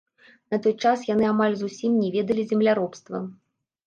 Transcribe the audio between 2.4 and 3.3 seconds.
земляробства.